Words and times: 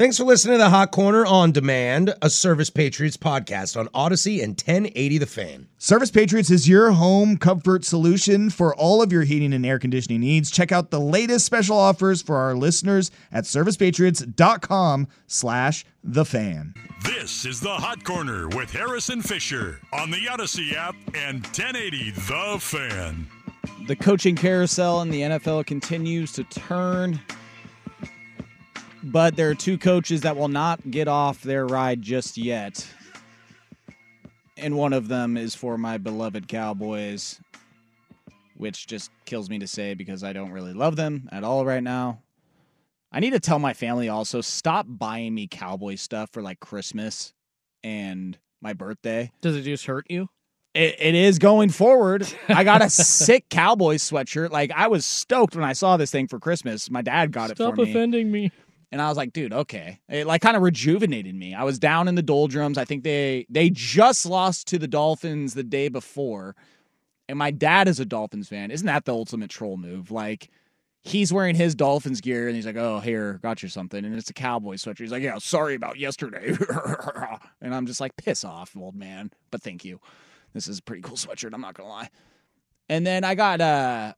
Thanks 0.00 0.16
for 0.16 0.24
listening 0.24 0.54
to 0.54 0.64
the 0.64 0.70
Hot 0.70 0.92
Corner 0.92 1.26
on 1.26 1.52
Demand, 1.52 2.14
a 2.22 2.30
Service 2.30 2.70
Patriots 2.70 3.18
podcast 3.18 3.78
on 3.78 3.86
Odyssey 3.92 4.40
and 4.40 4.52
1080 4.52 5.18
The 5.18 5.26
Fan. 5.26 5.68
Service 5.76 6.10
Patriots 6.10 6.48
is 6.48 6.66
your 6.66 6.92
home 6.92 7.36
comfort 7.36 7.84
solution 7.84 8.48
for 8.48 8.74
all 8.74 9.02
of 9.02 9.12
your 9.12 9.24
heating 9.24 9.52
and 9.52 9.66
air 9.66 9.78
conditioning 9.78 10.20
needs. 10.20 10.50
Check 10.50 10.72
out 10.72 10.90
the 10.90 10.98
latest 10.98 11.44
special 11.44 11.76
offers 11.76 12.22
for 12.22 12.38
our 12.38 12.54
listeners 12.54 13.10
at 13.30 13.44
servicepatriots.com 13.44 15.06
slash 15.26 15.84
the 16.02 16.24
fan. 16.24 16.72
This 17.04 17.44
is 17.44 17.60
the 17.60 17.68
Hot 17.68 18.02
Corner 18.02 18.48
with 18.48 18.72
Harrison 18.72 19.20
Fisher 19.20 19.82
on 19.92 20.10
the 20.10 20.26
Odyssey 20.30 20.74
app 20.74 20.96
and 21.14 21.42
1080 21.42 22.12
The 22.12 22.56
Fan. 22.58 23.26
The 23.86 23.96
coaching 23.96 24.34
carousel 24.34 25.02
in 25.02 25.10
the 25.10 25.20
NFL 25.20 25.66
continues 25.66 26.32
to 26.32 26.44
turn 26.44 27.20
but 29.02 29.36
there 29.36 29.50
are 29.50 29.54
two 29.54 29.78
coaches 29.78 30.22
that 30.22 30.36
will 30.36 30.48
not 30.48 30.90
get 30.90 31.08
off 31.08 31.42
their 31.42 31.66
ride 31.66 32.02
just 32.02 32.36
yet. 32.36 32.86
And 34.56 34.76
one 34.76 34.92
of 34.92 35.08
them 35.08 35.36
is 35.36 35.54
for 35.54 35.78
my 35.78 35.96
beloved 35.98 36.48
Cowboys, 36.48 37.40
which 38.56 38.86
just 38.86 39.10
kills 39.24 39.48
me 39.48 39.58
to 39.60 39.66
say 39.66 39.94
because 39.94 40.22
I 40.22 40.32
don't 40.32 40.50
really 40.50 40.74
love 40.74 40.96
them 40.96 41.28
at 41.32 41.44
all 41.44 41.64
right 41.64 41.82
now. 41.82 42.22
I 43.12 43.20
need 43.20 43.30
to 43.30 43.40
tell 43.40 43.58
my 43.58 43.72
family 43.72 44.08
also 44.08 44.40
stop 44.40 44.86
buying 44.88 45.34
me 45.34 45.48
cowboy 45.48 45.96
stuff 45.96 46.30
for 46.32 46.42
like 46.42 46.60
Christmas 46.60 47.32
and 47.82 48.38
my 48.60 48.72
birthday. 48.72 49.32
Does 49.40 49.56
it 49.56 49.62
just 49.62 49.86
hurt 49.86 50.06
you? 50.08 50.28
It, 50.74 50.96
it 51.00 51.14
is 51.16 51.40
going 51.40 51.70
forward. 51.70 52.32
I 52.48 52.62
got 52.62 52.82
a 52.82 52.90
sick 52.90 53.48
Cowboys 53.48 54.08
sweatshirt. 54.08 54.50
Like 54.50 54.70
I 54.70 54.86
was 54.86 55.04
stoked 55.04 55.56
when 55.56 55.64
I 55.64 55.72
saw 55.72 55.96
this 55.96 56.12
thing 56.12 56.28
for 56.28 56.38
Christmas. 56.38 56.88
My 56.90 57.02
dad 57.02 57.32
got 57.32 57.50
Stop 57.50 57.52
it 57.52 57.56
for 57.56 57.76
me. 57.76 57.84
Stop 57.84 57.90
offending 57.90 58.30
me. 58.30 58.52
And 58.92 59.00
I 59.00 59.08
was 59.08 59.16
like, 59.16 59.32
dude, 59.32 59.52
okay. 59.52 60.00
It 60.08 60.26
like 60.26 60.42
kind 60.42 60.56
of 60.56 60.62
rejuvenated 60.62 61.34
me. 61.34 61.54
I 61.54 61.62
was 61.64 61.78
down 61.78 62.08
in 62.08 62.16
the 62.16 62.22
doldrums. 62.22 62.76
I 62.76 62.84
think 62.84 63.04
they 63.04 63.46
they 63.48 63.70
just 63.70 64.26
lost 64.26 64.66
to 64.68 64.78
the 64.78 64.88
Dolphins 64.88 65.54
the 65.54 65.62
day 65.62 65.88
before. 65.88 66.56
And 67.28 67.38
my 67.38 67.52
dad 67.52 67.86
is 67.86 68.00
a 68.00 68.04
Dolphins 68.04 68.48
fan. 68.48 68.70
Isn't 68.72 68.86
that 68.86 69.04
the 69.04 69.12
ultimate 69.14 69.50
troll 69.50 69.76
move? 69.76 70.10
Like 70.10 70.50
he's 71.02 71.32
wearing 71.32 71.54
his 71.54 71.74
Dolphins 71.76 72.20
gear 72.20 72.48
and 72.48 72.56
he's 72.56 72.66
like, 72.66 72.76
"Oh, 72.76 72.98
here, 72.98 73.38
got 73.42 73.62
you 73.62 73.68
something." 73.68 74.04
And 74.04 74.14
it's 74.16 74.30
a 74.30 74.34
cowboy 74.34 74.74
sweatshirt. 74.74 74.98
He's 74.98 75.12
like, 75.12 75.22
"Yeah, 75.22 75.38
sorry 75.38 75.76
about 75.76 75.96
yesterday." 75.96 76.56
and 77.60 77.74
I'm 77.74 77.86
just 77.86 78.00
like, 78.00 78.16
"Piss 78.16 78.42
off, 78.44 78.76
old 78.76 78.96
man." 78.96 79.30
But 79.52 79.62
thank 79.62 79.84
you. 79.84 80.00
This 80.52 80.66
is 80.66 80.80
a 80.80 80.82
pretty 80.82 81.02
cool 81.02 81.16
sweatshirt, 81.16 81.54
I'm 81.54 81.60
not 81.60 81.74
going 81.74 81.88
to 81.88 81.92
lie. 81.92 82.10
And 82.88 83.06
then 83.06 83.22
I 83.22 83.36
got 83.36 83.60
uh 83.60 84.12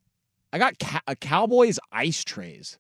I 0.52 0.58
got 0.58 0.78
ca- 0.78 1.02
a 1.06 1.14
Cowboys 1.14 1.78
ice 1.92 2.24
trays. 2.24 2.78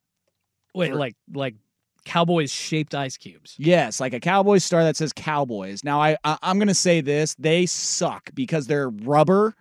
Wait, 0.74 0.90
For- 0.90 0.96
like 0.96 1.16
like 1.34 1.56
Cowboys 2.04 2.50
shaped 2.50 2.94
ice 2.94 3.16
cubes. 3.16 3.54
Yes, 3.58 4.00
like 4.00 4.12
a 4.12 4.20
Cowboys 4.20 4.64
star 4.64 4.82
that 4.84 4.96
says 4.96 5.12
Cowboys. 5.12 5.84
Now 5.84 6.00
I, 6.00 6.16
I 6.24 6.36
I'm 6.42 6.58
gonna 6.58 6.74
say 6.74 7.00
this: 7.00 7.34
they 7.38 7.66
suck 7.66 8.30
because 8.34 8.66
they're 8.66 8.88
rubber, 8.88 9.54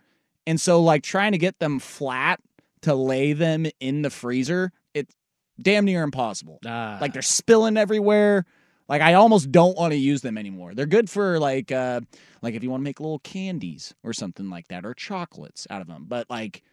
and 0.48 0.60
so 0.60 0.82
like 0.82 1.04
trying 1.04 1.34
to 1.34 1.38
get 1.38 1.60
them 1.60 1.80
flat 1.80 2.40
to 2.82 2.96
lay 2.96 3.34
them 3.34 3.68
in 3.80 4.02
the 4.02 4.10
freezer, 4.10 4.72
it's 4.94 5.14
damn 5.62 5.86
near 5.86 6.02
impossible. 6.04 6.60
Ah, 6.66 6.98
Like 7.00 7.14
they're 7.14 7.22
spilling 7.22 7.78
everywhere. 7.78 8.46
Like 8.90 9.02
I 9.02 9.14
almost 9.14 9.52
don't 9.52 9.78
want 9.78 9.92
to 9.94 9.98
use 9.98 10.22
them 10.22 10.38
anymore. 10.38 10.74
They're 10.74 10.86
good 10.88 11.10
for 11.10 11.40
like 11.40 11.72
uh 11.72 12.02
like 12.42 12.56
if 12.56 12.64
you 12.64 12.70
want 12.72 12.82
to 12.82 12.86
make 12.86 13.00
little 13.00 13.20
candies 13.20 13.94
or 14.04 14.14
something 14.14 14.50
like 14.50 14.68
that 14.70 14.84
or 14.86 14.94
chocolates 14.96 15.68
out 15.70 15.82
of 15.82 15.88
them. 15.88 16.06
But 16.10 16.30
like 16.30 16.64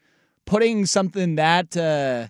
putting 0.46 0.86
something 0.86 1.36
that 1.36 1.76
uh 1.76 2.28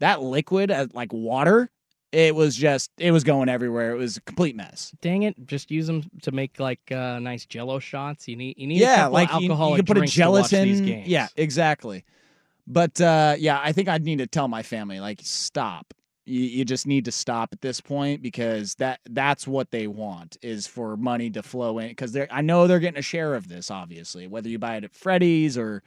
that 0.00 0.20
liquid 0.20 0.70
as 0.70 0.92
like 0.92 1.12
water, 1.12 1.70
it 2.12 2.34
was 2.34 2.56
just 2.56 2.90
it 2.98 3.12
was 3.12 3.24
going 3.24 3.48
everywhere. 3.48 3.92
It 3.92 3.98
was 3.98 4.16
a 4.16 4.20
complete 4.22 4.56
mess. 4.56 4.92
dang 5.00 5.22
it! 5.22 5.46
Just 5.46 5.70
use 5.70 5.86
them 5.86 6.02
to 6.22 6.32
make 6.32 6.58
like 6.58 6.80
uh, 6.90 7.18
nice 7.18 7.46
Jello 7.46 7.78
shots. 7.78 8.26
You 8.26 8.36
need 8.36 8.58
you 8.58 8.66
need 8.66 8.78
yeah, 8.80 9.06
like 9.06 9.32
of 9.32 9.40
you, 9.40 9.46
you 9.46 9.52
alcoholic 9.52 9.78
can 9.78 9.86
put 9.86 9.96
a 9.96 10.00
drinks 10.00 10.14
to 10.14 10.30
watch 10.30 10.50
these 10.50 10.78
gelatin. 10.78 10.84
games. 10.84 11.08
Yeah, 11.08 11.28
exactly. 11.36 12.04
But 12.66 13.00
uh, 13.00 13.36
yeah, 13.38 13.60
I 13.62 13.72
think 13.72 13.88
I'd 13.88 14.04
need 14.04 14.18
to 14.18 14.26
tell 14.26 14.48
my 14.48 14.62
family 14.62 15.00
like 15.00 15.20
stop. 15.22 15.94
You, 16.26 16.40
you 16.40 16.64
just 16.64 16.86
need 16.86 17.06
to 17.06 17.12
stop 17.12 17.50
at 17.52 17.60
this 17.60 17.80
point 17.80 18.22
because 18.22 18.74
that 18.76 19.00
that's 19.08 19.46
what 19.46 19.70
they 19.70 19.86
want 19.86 20.36
is 20.42 20.66
for 20.66 20.96
money 20.96 21.30
to 21.30 21.42
flow 21.42 21.78
in 21.78 21.88
because 21.88 22.12
they 22.12 22.26
I 22.30 22.42
know 22.42 22.66
they're 22.66 22.78
getting 22.78 22.98
a 22.98 23.02
share 23.02 23.34
of 23.34 23.48
this 23.48 23.70
obviously 23.70 24.28
whether 24.28 24.48
you 24.48 24.58
buy 24.58 24.76
it 24.76 24.84
at 24.84 24.94
Freddy's 24.94 25.58
or 25.58 25.82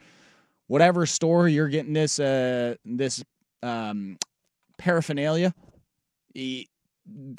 whatever 0.66 1.06
store 1.06 1.48
you're 1.48 1.68
getting 1.68 1.92
this 1.92 2.18
uh 2.18 2.74
this 2.84 3.24
um 3.62 4.18
paraphernalia. 4.76 5.54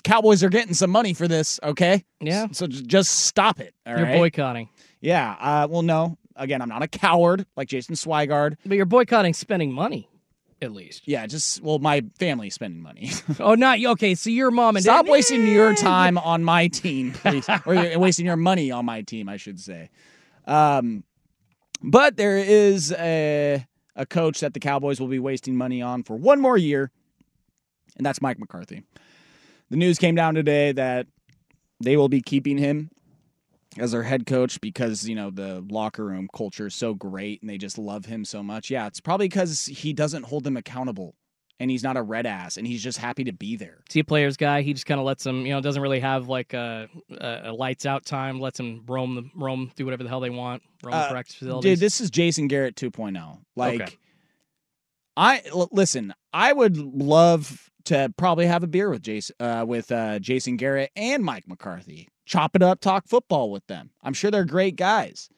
Cowboys 0.04 0.44
are 0.44 0.50
getting 0.50 0.74
some 0.74 0.92
money 0.92 1.14
for 1.14 1.28
this, 1.28 1.60
okay? 1.64 2.04
Yeah. 2.20 2.48
So 2.52 2.68
just 2.68 3.12
stop 3.26 3.60
it. 3.60 3.74
all 3.86 3.96
You're 3.98 4.06
right? 4.06 4.18
boycotting, 4.18 4.70
Yeah. 5.02 5.36
Uh, 5.40 5.68
well, 5.70 5.82
no. 5.82 6.18
Again, 6.36 6.62
I'm 6.62 6.70
not 6.70 6.84
a 6.84 6.88
coward 6.88 7.46
like 7.56 7.70
Jason 7.70 7.96
Swigard. 7.96 8.58
but 8.66 8.76
you're 8.76 8.86
boycotting 8.86 9.34
spending 9.34 9.72
money, 9.72 10.10
at 10.62 10.74
least. 10.74 11.08
Yeah, 11.08 11.26
just 11.28 11.62
well, 11.62 11.80
my 11.80 12.04
family's 12.20 12.54
spending 12.56 12.82
money. 12.82 13.10
Oh, 13.40 13.56
not 13.56 13.80
okay. 13.84 14.16
So 14.16 14.30
your 14.30 14.52
mom 14.52 14.76
and 14.76 14.84
dad. 14.84 14.92
Stop 14.92 15.06
dad. 15.06 15.12
wasting 15.14 15.48
your 15.48 15.74
time 15.76 16.18
on 16.18 16.44
my 16.44 16.68
team, 16.68 17.14
please, 17.14 17.48
or 17.66 17.74
you're 17.74 17.98
wasting 18.00 18.26
your 18.26 18.36
money 18.36 18.70
on 18.70 18.86
my 18.86 19.02
team, 19.02 19.30
I 19.30 19.38
should 19.38 19.60
say. 19.62 19.90
Um, 20.46 21.06
but 21.82 22.18
there 22.18 22.38
is 22.38 22.92
a 22.92 23.66
a 23.96 24.06
coach 24.06 24.42
that 24.42 24.54
the 24.54 24.60
Cowboys 24.60 25.00
will 25.00 25.08
be 25.08 25.20
wasting 25.20 25.56
money 25.56 25.82
on 25.82 26.04
for 26.04 26.18
one 26.18 26.42
more 26.42 26.58
year, 26.58 26.92
and 27.98 28.06
that's 28.06 28.22
Mike 28.22 28.40
McCarthy. 28.40 28.84
The 29.70 29.78
news 29.78 29.98
came 29.98 30.16
down 30.16 30.36
today 30.36 30.72
that 30.74 31.08
they 31.82 31.98
will 31.98 32.10
be 32.10 32.22
keeping 32.22 32.58
him 32.58 32.92
as 33.78 33.92
their 33.92 34.04
head 34.04 34.26
coach 34.26 34.62
because 34.62 35.08
you 35.08 35.16
know 35.16 35.30
the 35.30 35.66
locker 35.70 36.06
room 36.06 36.30
culture 36.34 36.68
is 36.68 36.76
so 36.76 36.94
great 36.94 37.42
and 37.42 37.50
they 37.50 37.58
just 37.58 37.78
love 37.78 38.06
him 38.06 38.24
so 38.26 38.42
much. 38.44 38.70
Yeah, 38.70 38.88
it's 38.88 39.02
probably 39.02 39.28
because 39.28 39.66
he 39.66 39.92
doesn't 39.94 40.24
hold 40.24 40.44
them 40.44 40.56
accountable 40.58 41.16
and 41.60 41.72
he's 41.72 41.84
not 41.84 41.96
a 41.96 42.02
red 42.02 42.26
ass, 42.26 42.58
and 42.58 42.68
he's 42.68 42.84
just 42.84 42.98
happy 42.98 43.24
to 43.24 43.32
be 43.32 43.56
there. 43.56 43.78
See 43.90 44.02
a 44.02 44.04
player's 44.04 44.36
guy. 44.36 44.62
He 44.62 44.74
just 44.74 44.86
kind 44.86 45.00
of 45.00 45.06
lets 45.06 45.24
them, 45.24 45.46
you 45.46 45.54
know, 45.54 45.62
doesn't 45.62 45.82
really 45.82 46.02
have 46.02 46.28
like 46.28 46.54
a, 46.54 46.90
a, 47.10 47.42
a 47.46 47.54
lights 47.54 47.86
out 47.86 48.06
time. 48.06 48.42
Lets 48.42 48.58
them 48.58 48.84
roam 48.86 49.16
the 49.16 49.24
roam, 49.36 49.72
do 49.78 49.86
whatever 49.86 50.04
the 50.04 50.10
hell 50.10 50.20
they 50.20 50.30
want, 50.30 50.64
roam 50.84 50.94
Uh, 50.96 51.04
the 51.08 51.12
practice 51.14 51.36
facilities. 51.36 51.72
Dude, 51.72 51.80
this 51.80 52.02
is 52.02 52.10
Jason 52.12 52.50
Garrett 52.50 52.76
2.0. 52.76 53.40
Like, 53.56 53.82
Okay. 53.82 53.96
I 55.16 55.44
l- 55.50 55.70
listen. 55.72 56.14
I 56.34 56.52
would 56.52 56.76
love 56.76 57.70
to 57.86 58.14
probably 58.18 58.46
have 58.48 58.64
a 58.64 58.68
beer 58.68 58.90
with 58.90 59.02
Jason, 59.02 59.36
uh, 59.40 59.66
with 59.68 59.92
uh, 59.92 60.20
Jason 60.20 60.58
Garrett 60.58 60.92
and 60.96 61.24
Mike 61.24 61.48
McCarthy. 61.48 62.10
Chop 62.26 62.56
it 62.56 62.64
up, 62.64 62.80
talk 62.80 63.08
football 63.08 63.52
with 63.52 63.66
them. 63.68 63.92
I'm 64.04 64.14
sure 64.14 64.32
they're 64.32 64.46
great 64.46 64.76
guys. 64.76 65.30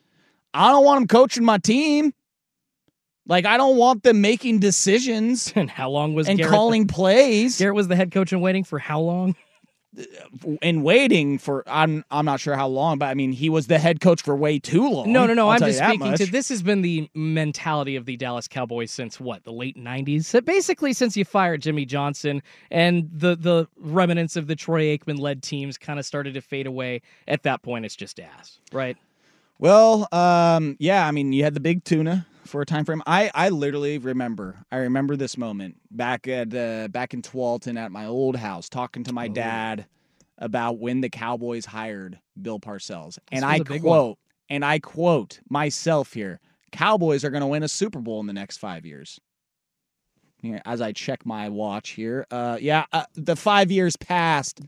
I 0.53 0.71
don't 0.71 0.85
want 0.85 1.01
them 1.01 1.07
coaching 1.07 1.43
my 1.43 1.57
team. 1.57 2.13
Like, 3.27 3.45
I 3.45 3.57
don't 3.57 3.75
want 3.75 4.03
them 4.03 4.21
making 4.21 4.59
decisions 4.59 5.51
and 5.55 5.69
how 5.69 5.89
long 5.89 6.13
was 6.13 6.29
and 6.29 6.37
Garrett, 6.37 6.53
calling 6.53 6.87
plays 6.87 7.59
Garrett 7.59 7.75
was 7.75 7.89
the 7.89 7.95
head 7.95 8.11
coach 8.11 8.31
and 8.31 8.41
waiting 8.41 8.63
for 8.63 8.79
how 8.79 9.01
long? 9.01 9.35
And 10.61 10.83
waiting 10.83 11.37
for. 11.37 11.63
I'm 11.67 12.03
I'm 12.11 12.25
not 12.25 12.39
sure 12.39 12.55
how 12.55 12.67
long, 12.67 12.97
but 12.97 13.07
I 13.07 13.13
mean, 13.13 13.31
he 13.31 13.49
was 13.49 13.67
the 13.67 13.79
head 13.79 13.99
coach 13.99 14.21
for 14.21 14.35
way 14.35 14.59
too 14.59 14.87
long. 14.89 15.11
No, 15.11 15.25
no, 15.25 15.33
no. 15.33 15.49
I'll 15.49 15.55
I'm 15.55 15.59
just 15.59 15.79
speaking 15.79 15.99
much. 15.99 16.19
to 16.19 16.25
this 16.25 16.49
has 16.49 16.61
been 16.61 16.81
the 16.81 17.09
mentality 17.13 17.95
of 17.95 18.05
the 18.05 18.17
Dallas 18.17 18.47
Cowboys 18.47 18.91
since 18.91 19.19
what 19.19 19.43
the 19.43 19.53
late 19.53 19.77
'90s. 19.77 20.25
So 20.25 20.41
basically, 20.41 20.93
since 20.93 21.17
you 21.17 21.25
fired 21.25 21.61
Jimmy 21.61 21.85
Johnson 21.85 22.41
and 22.71 23.09
the 23.11 23.35
the 23.35 23.67
remnants 23.77 24.35
of 24.35 24.47
the 24.47 24.55
Troy 24.55 24.97
Aikman 24.97 25.19
led 25.19 25.43
teams 25.43 25.77
kind 25.77 25.99
of 25.99 26.05
started 26.05 26.33
to 26.35 26.41
fade 26.41 26.67
away. 26.67 27.01
At 27.27 27.43
that 27.43 27.61
point, 27.61 27.85
it's 27.85 27.95
just 27.95 28.19
ass, 28.19 28.59
right? 28.71 28.97
Well, 29.59 30.07
um, 30.11 30.75
yeah, 30.79 31.07
I 31.07 31.11
mean, 31.11 31.33
you 31.33 31.43
had 31.43 31.53
the 31.53 31.59
big 31.59 31.83
tuna 31.83 32.27
for 32.45 32.61
a 32.61 32.65
time 32.65 32.85
frame. 32.85 33.01
I, 33.07 33.31
I 33.33 33.49
literally 33.49 33.97
remember. 33.97 34.55
I 34.71 34.77
remember 34.77 35.15
this 35.15 35.37
moment 35.37 35.77
back 35.91 36.27
at 36.27 36.53
uh, 36.53 36.87
back 36.89 37.13
in 37.13 37.21
Tualatin 37.21 37.77
at 37.77 37.91
my 37.91 38.05
old 38.05 38.35
house, 38.35 38.69
talking 38.69 39.03
to 39.05 39.11
Oh. 39.11 39.13
my 39.13 39.27
dad 39.27 39.87
about 40.37 40.77
when 40.79 41.01
the 41.01 41.09
Cowboys 41.09 41.65
hired 41.65 42.19
Bill 42.39 42.59
Parcells, 42.59 43.17
and 43.31 43.43
I 43.43 43.57
big 43.59 43.69
one. 43.69 43.79
quote, 43.81 44.17
and 44.49 44.63
I 44.63 44.77
quote 44.79 45.39
myself 45.49 46.13
here: 46.13 46.39
"Cowboys 46.71 47.23
are 47.25 47.31
going 47.31 47.41
to 47.41 47.47
win 47.47 47.63
a 47.63 47.67
Super 47.67 47.99
Bowl 47.99 48.19
in 48.19 48.27
the 48.27 48.33
next 48.33 48.57
five 48.57 48.85
years." 48.85 49.19
As 50.65 50.81
I 50.81 50.91
check 50.91 51.25
my 51.25 51.49
watch 51.49 51.89
here, 51.89 52.27
uh, 52.29 52.59
yeah, 52.61 52.85
uh, 52.93 53.05
the 53.15 53.35
five 53.35 53.71
years 53.71 53.97
passed 53.97 54.61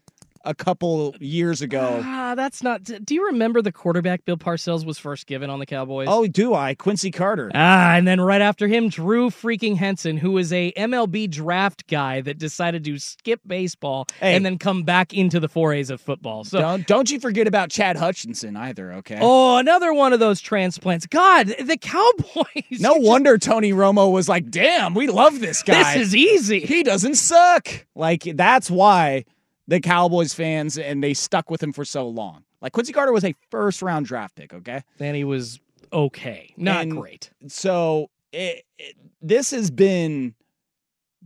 a 0.46 0.54
couple 0.56 1.16
years 1.20 1.62
ago. 1.62 2.02
Ah, 2.04 2.34
that's 2.36 2.64
not. 2.64 2.84
Do 2.84 3.14
you 3.14 3.26
remember 3.28 3.62
the 3.62 3.72
quarterback 3.72 4.26
Bill 4.26 4.38
Parcells 4.38 4.86
was 4.86 4.98
first 4.98 5.28
given 5.28 5.50
on 5.50 5.60
the 5.60 5.66
Cowboys? 5.66 6.08
Oh, 6.10 6.28
do 6.28 6.54
I? 6.54 6.76
Quincy 6.76 7.12
Carter. 7.12 7.52
Ah, 7.54 7.96
and 7.96 8.08
then 8.08 8.22
right 8.22 8.42
after 8.42 8.68
him, 8.68 8.90
Drew 8.90 9.30
freaking 9.30 9.76
Henson, 9.78 10.18
who 10.18 10.38
is 10.38 10.54
a 10.54 10.72
MLB 10.74 11.30
draft 11.30 11.88
guy 11.88 12.22
that 12.22 12.38
decided 12.38 12.84
to 12.86 12.98
skip 13.00 13.42
baseball 13.46 14.06
Hey. 14.20 14.36
and 14.36 14.46
then 14.46 14.58
come 14.58 14.84
back 14.84 15.14
into 15.14 15.40
the 15.40 15.50
forays 15.50 15.90
of 15.90 16.00
football. 16.02 16.44
So, 16.44 16.60
Don't 16.60 16.88
don't 16.88 17.12
you 17.12 17.20
forget 17.20 17.48
about 17.48 17.70
Chad 17.70 17.98
Hutchinson 17.98 18.56
either, 18.56 18.94
okay? 18.94 19.20
oh, 19.22 19.58
another 19.58 19.94
one 19.94 20.14
of 20.14 20.20
those 20.20 20.40
transplants. 20.42 21.06
God, 21.06 21.48
the 21.48 21.78
Cowboys. 21.78 22.80
no 22.80 22.94
wonder 22.98 23.38
Tony 23.38 23.72
Romo 23.74 24.12
was 24.12 24.30
like, 24.30 24.50
"Damn, 24.50 24.94
we 24.94 25.08
love 25.08 25.40
this 25.40 25.64
guy. 25.64 25.98
This 25.98 26.08
is 26.08 26.16
easy. 26.16 26.60
he 26.62 26.84
doesn't 26.84 27.16
suck." 27.16 27.86
Like 27.96 28.24
that's 28.36 28.70
why 28.72 29.26
the 29.70 29.80
Cowboys 29.80 30.34
fans 30.34 30.78
and 30.78 31.04
they 31.04 31.14
stuck 31.14 31.50
with 31.52 31.62
him 31.62 31.72
for 31.72 31.86
so 31.86 32.08
long. 32.08 32.44
Like 32.62 32.74
Quincy 32.74 32.92
Carter 32.92 33.14
was 33.14 33.24
a 33.24 33.36
first 33.52 33.82
round 33.82 34.08
draft 34.08 34.36
pick, 34.36 34.54
okay? 34.54 34.82
and 35.00 35.16
he 35.16 35.24
was 35.24 35.60
okay, 35.94 36.54
not 36.58 36.82
And- 36.82 36.92
great. 36.92 37.30
So 37.48 38.10
it, 38.34 38.66
it, 38.78 38.96
this 39.22 39.52
has 39.52 39.72
been 39.72 40.36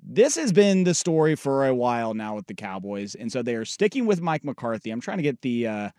this 0.05 0.35
has 0.35 0.51
been 0.51 0.83
the 0.83 0.93
story 0.93 1.35
for 1.35 1.65
a 1.65 1.73
while 1.73 2.13
now 2.13 2.35
with 2.35 2.47
the 2.47 2.53
Cowboys, 2.53 3.15
and 3.15 3.31
so 3.31 3.41
they 3.41 3.55
are 3.55 3.63
sticking 3.65 4.05
with 4.05 4.21
Mike 4.21 4.43
McCarthy. 4.43 4.91
I'm 4.91 4.99
trying 4.99 5.17
to 5.17 5.23
get 5.23 5.41
the 5.41 5.67
uh, 5.67 5.89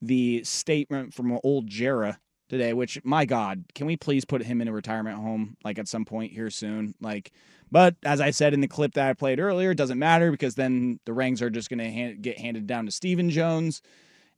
the 0.00 0.44
statement 0.44 1.12
from 1.12 1.38
old 1.42 1.68
Jera 1.68 2.18
today. 2.48 2.72
Which 2.72 3.02
my 3.04 3.24
God, 3.24 3.64
can 3.74 3.86
we 3.86 3.96
please 3.96 4.24
put 4.24 4.42
him 4.42 4.60
in 4.60 4.68
a 4.68 4.72
retirement 4.72 5.16
home 5.16 5.56
like 5.64 5.78
at 5.78 5.88
some 5.88 6.04
point 6.04 6.32
here 6.32 6.50
soon? 6.50 6.94
Like, 7.00 7.32
but 7.70 7.96
as 8.02 8.20
I 8.20 8.30
said 8.30 8.54
in 8.54 8.60
the 8.60 8.68
clip 8.68 8.94
that 8.94 9.08
I 9.08 9.12
played 9.12 9.40
earlier, 9.40 9.72
it 9.72 9.78
doesn't 9.78 9.98
matter 9.98 10.30
because 10.30 10.54
then 10.54 11.00
the 11.04 11.12
rings 11.12 11.42
are 11.42 11.50
just 11.50 11.68
going 11.68 11.78
to 11.78 11.90
hand, 11.90 12.22
get 12.22 12.38
handed 12.38 12.66
down 12.66 12.86
to 12.86 12.92
Stephen 12.92 13.30
Jones, 13.30 13.82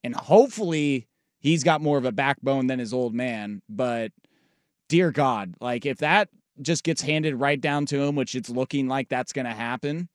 and 0.03 0.15
hopefully 0.15 1.07
he's 1.39 1.65
got 1.65 1.81
more 1.81 1.99
of 1.99 2.05
a 2.05 2.13
backbone 2.13 2.67
than 2.67 2.79
his 2.79 2.93
old 2.93 3.15
man. 3.15 3.63
But 3.69 4.13
dear 4.89 5.11
God, 5.11 5.55
like 5.61 5.87
if 5.87 5.99
that 5.99 6.29
just 6.61 6.85
gets 6.85 7.03
handed 7.03 7.35
right 7.37 7.61
down 7.61 7.87
to 7.87 8.03
him, 8.03 8.17
which 8.17 8.35
it's 8.35 8.51
looking 8.51 8.89
like 8.89 9.09
that's 9.09 9.33
going 9.33 9.47
to 9.47 9.53
happen. 9.53 10.09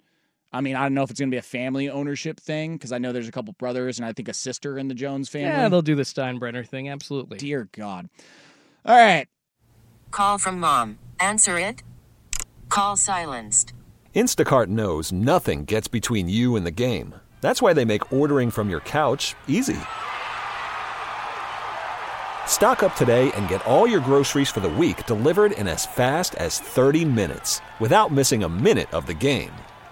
I 0.56 0.62
mean, 0.62 0.78
I 0.78 0.84
don't 0.84 0.94
know 0.94 1.04
if 1.04 1.12
it's 1.12 1.20
going 1.20 1.30
to 1.30 1.34
be 1.34 1.38
a 1.38 1.42
family 1.42 1.90
ownership 1.90 2.40
thing 2.40 2.74
because 2.78 2.94
I 2.94 2.98
know 2.98 3.12
there's 3.12 3.28
a 3.28 3.32
couple 3.32 3.54
brothers 3.54 4.00
and 4.00 4.06
I 4.06 4.14
think 4.14 4.30
a 4.30 4.34
sister 4.34 4.80
in 4.80 4.88
the 4.88 4.94
Jones 4.94 5.28
family. 5.28 5.50
Yeah, 5.50 5.68
they'll 5.68 5.82
do 5.82 5.96
the 5.96 6.04
Steinbrenner 6.04 6.66
thing. 6.66 6.88
Absolutely. 6.88 7.38
Dear 7.38 7.68
God. 7.74 8.10
All 8.86 8.96
right. 8.96 9.28
Call 10.12 10.38
from 10.38 10.60
mom. 10.62 10.98
Answer 11.20 11.60
it. 11.60 11.84
Call 12.70 12.96
silenced. 12.96 13.74
Instacart 14.16 14.68
knows 14.68 15.12
nothing 15.12 15.66
gets 15.66 15.90
between 15.90 16.30
you 16.30 16.56
and 16.56 16.66
the 16.66 16.72
game. 16.72 17.16
That's 17.42 17.62
why 17.62 17.74
they 17.74 17.84
make 17.84 18.14
ordering 18.14 18.50
from 18.50 18.70
your 18.70 18.80
couch 18.80 19.36
easy. 19.50 19.78
Stock 22.48 22.82
up 22.82 22.96
today 22.96 23.30
and 23.34 23.50
get 23.50 23.66
all 23.66 23.88
your 23.88 24.00
groceries 24.00 24.50
for 24.50 24.62
the 24.62 24.70
week 24.70 25.06
delivered 25.06 25.52
in 25.52 25.68
as 25.68 25.86
fast 25.86 26.34
as 26.36 26.62
30 26.62 27.04
minutes 27.04 27.60
without 27.82 28.14
missing 28.14 28.44
a 28.44 28.50
minute 28.50 28.94
of 28.94 29.06
the 29.06 29.14
game. 29.14 29.52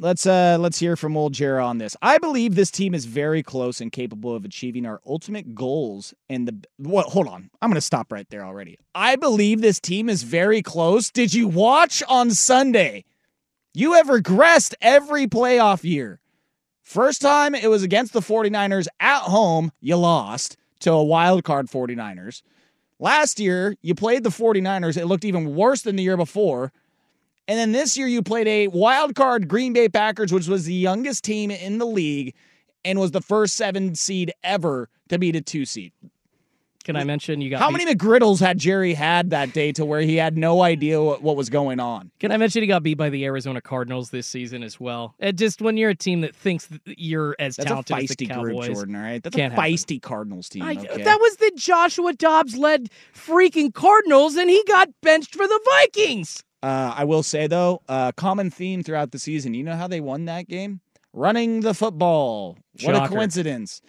Let's 0.00 0.26
uh 0.26 0.58
let's 0.60 0.78
hear 0.78 0.94
from 0.94 1.16
old 1.16 1.34
Jera 1.34 1.64
on 1.64 1.78
this. 1.78 1.96
I 2.00 2.18
believe 2.18 2.54
this 2.54 2.70
team 2.70 2.94
is 2.94 3.04
very 3.04 3.42
close 3.42 3.80
and 3.80 3.90
capable 3.90 4.32
of 4.32 4.44
achieving 4.44 4.86
our 4.86 5.00
ultimate 5.04 5.56
goals 5.56 6.14
and 6.28 6.46
the 6.46 6.64
well, 6.78 7.10
hold 7.10 7.26
on. 7.26 7.50
I'm 7.60 7.68
going 7.68 7.74
to 7.74 7.80
stop 7.80 8.12
right 8.12 8.28
there 8.30 8.44
already. 8.44 8.78
I 8.94 9.16
believe 9.16 9.60
this 9.60 9.80
team 9.80 10.08
is 10.08 10.22
very 10.22 10.62
close. 10.62 11.10
Did 11.10 11.34
you 11.34 11.48
watch 11.48 12.04
on 12.08 12.30
Sunday? 12.30 13.04
You 13.74 13.94
have 13.94 14.06
regressed 14.06 14.74
every 14.80 15.26
playoff 15.26 15.82
year. 15.82 16.20
First 16.84 17.20
time 17.20 17.56
it 17.56 17.68
was 17.68 17.82
against 17.82 18.12
the 18.12 18.20
49ers 18.20 18.86
at 19.00 19.22
home, 19.22 19.72
you 19.80 19.96
lost 19.96 20.56
to 20.80 20.92
a 20.92 21.02
wild 21.02 21.42
card 21.42 21.66
49ers. 21.66 22.42
Last 23.00 23.40
year, 23.40 23.76
you 23.82 23.96
played 23.96 24.22
the 24.22 24.30
49ers. 24.30 24.96
It 24.96 25.06
looked 25.06 25.24
even 25.24 25.56
worse 25.56 25.82
than 25.82 25.96
the 25.96 26.02
year 26.04 26.16
before. 26.16 26.72
And 27.48 27.58
then 27.58 27.72
this 27.72 27.96
year, 27.96 28.06
you 28.06 28.22
played 28.22 28.46
a 28.46 28.68
wild 28.68 29.14
card 29.14 29.48
Green 29.48 29.72
Bay 29.72 29.88
Packers, 29.88 30.32
which 30.32 30.46
was 30.46 30.66
the 30.66 30.74
youngest 30.74 31.24
team 31.24 31.50
in 31.50 31.78
the 31.78 31.86
league 31.86 32.34
and 32.84 33.00
was 33.00 33.10
the 33.10 33.22
first 33.22 33.56
seven 33.56 33.94
seed 33.94 34.32
ever 34.44 34.90
to 35.08 35.18
beat 35.18 35.34
a 35.34 35.40
two 35.40 35.64
seed. 35.64 35.92
Can 36.84 36.96
I 36.96 37.04
mention 37.04 37.42
you 37.42 37.50
got 37.50 37.60
How 37.60 37.68
beat- 37.68 37.84
many 37.84 37.94
McGriddles 37.94 38.40
had 38.40 38.56
Jerry 38.56 38.94
had 38.94 39.28
that 39.30 39.52
day 39.52 39.72
to 39.72 39.84
where 39.84 40.00
he 40.00 40.16
had 40.16 40.38
no 40.38 40.62
idea 40.62 41.02
what, 41.02 41.22
what 41.22 41.36
was 41.36 41.50
going 41.50 41.80
on? 41.80 42.10
Can 42.18 42.32
I 42.32 42.38
mention 42.38 42.62
he 42.62 42.66
got 42.66 42.82
beat 42.82 42.94
by 42.94 43.10
the 43.10 43.26
Arizona 43.26 43.60
Cardinals 43.60 44.08
this 44.08 44.26
season 44.26 44.62
as 44.62 44.80
well? 44.80 45.14
And 45.18 45.36
just 45.36 45.60
when 45.60 45.76
you're 45.76 45.90
a 45.90 45.94
team 45.94 46.22
that 46.22 46.34
thinks 46.34 46.64
that 46.66 46.80
you're 46.86 47.36
as 47.38 47.56
That's 47.56 47.66
a 47.66 47.68
talented 47.68 47.98
as 47.98 48.16
the 48.16 48.26
Cowboys, 48.26 48.66
group, 48.66 48.76
Jordan. 48.76 48.96
All 48.96 49.02
right, 49.02 49.22
that's 49.22 49.36
a 49.36 49.42
happen. 49.42 49.58
feisty 49.58 50.00
Cardinals 50.00 50.48
team. 50.48 50.62
I- 50.62 50.76
okay? 50.76 51.02
That 51.02 51.20
was 51.20 51.36
the 51.36 51.52
Joshua 51.56 52.14
Dobbs 52.14 52.56
led 52.56 52.88
freaking 53.14 53.74
Cardinals, 53.74 54.36
and 54.36 54.48
he 54.48 54.62
got 54.66 54.88
benched 55.02 55.34
for 55.34 55.46
the 55.46 55.60
Vikings. 55.80 56.42
Uh, 56.62 56.94
I 56.96 57.04
will 57.04 57.22
say 57.22 57.46
though, 57.46 57.82
uh, 57.88 58.12
common 58.12 58.50
theme 58.50 58.82
throughout 58.82 59.12
the 59.12 59.18
season. 59.18 59.54
You 59.54 59.62
know 59.62 59.76
how 59.76 59.88
they 59.88 60.00
won 60.00 60.24
that 60.26 60.48
game? 60.48 60.80
Running 61.12 61.60
the 61.60 61.74
football. 61.74 62.58
What 62.82 62.94
a 62.96 63.08
coincidence! 63.08 63.80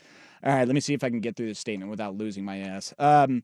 All 0.43 0.53
right, 0.53 0.67
let 0.67 0.73
me 0.73 0.79
see 0.79 0.93
if 0.93 1.03
I 1.03 1.09
can 1.09 1.19
get 1.19 1.35
through 1.35 1.47
this 1.47 1.59
statement 1.59 1.91
without 1.91 2.15
losing 2.15 2.45
my 2.45 2.59
ass. 2.59 2.93
Um, 2.97 3.43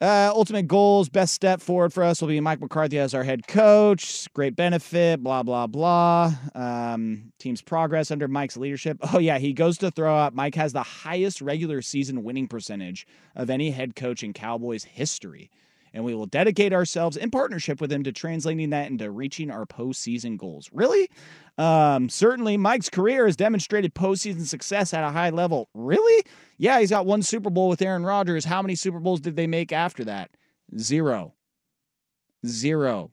uh, 0.00 0.32
ultimate 0.34 0.66
goals, 0.66 1.10
best 1.10 1.34
step 1.34 1.60
forward 1.60 1.92
for 1.92 2.02
us 2.02 2.22
will 2.22 2.28
be 2.28 2.40
Mike 2.40 2.60
McCarthy 2.60 2.98
as 2.98 3.12
our 3.12 3.22
head 3.22 3.46
coach. 3.46 4.32
Great 4.32 4.56
benefit, 4.56 5.22
blah 5.22 5.42
blah 5.42 5.66
blah. 5.66 6.32
Um, 6.54 7.32
team's 7.38 7.60
progress 7.60 8.10
under 8.10 8.28
Mike's 8.28 8.56
leadership. 8.56 8.98
Oh 9.12 9.18
yeah, 9.18 9.38
he 9.38 9.52
goes 9.52 9.76
to 9.78 9.90
throw 9.90 10.14
out. 10.14 10.34
Mike 10.34 10.54
has 10.54 10.72
the 10.72 10.82
highest 10.82 11.42
regular 11.42 11.82
season 11.82 12.22
winning 12.22 12.46
percentage 12.46 13.06
of 13.34 13.50
any 13.50 13.70
head 13.72 13.96
coach 13.96 14.22
in 14.22 14.32
Cowboys 14.32 14.84
history 14.84 15.50
and 15.92 16.04
we 16.04 16.14
will 16.14 16.26
dedicate 16.26 16.72
ourselves 16.72 17.16
in 17.16 17.30
partnership 17.30 17.80
with 17.80 17.92
him 17.92 18.02
to 18.04 18.12
translating 18.12 18.70
that 18.70 18.90
into 18.90 19.10
reaching 19.10 19.50
our 19.50 19.66
postseason 19.66 20.36
goals. 20.36 20.70
Really? 20.72 21.10
Um, 21.58 22.08
certainly, 22.08 22.56
Mike's 22.56 22.88
career 22.88 23.26
has 23.26 23.36
demonstrated 23.36 23.94
postseason 23.94 24.46
success 24.46 24.94
at 24.94 25.04
a 25.04 25.10
high 25.10 25.30
level. 25.30 25.68
Really? 25.74 26.24
Yeah, 26.58 26.80
he's 26.80 26.90
got 26.90 27.06
one 27.06 27.22
Super 27.22 27.50
Bowl 27.50 27.68
with 27.68 27.82
Aaron 27.82 28.04
Rodgers. 28.04 28.44
How 28.44 28.62
many 28.62 28.74
Super 28.74 29.00
Bowls 29.00 29.20
did 29.20 29.36
they 29.36 29.46
make 29.46 29.72
after 29.72 30.04
that? 30.04 30.30
Zero. 30.78 31.34
Zero. 32.46 33.10